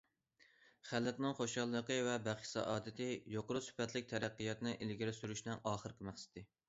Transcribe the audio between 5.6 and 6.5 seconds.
ئاخىرقى مەقسىتى».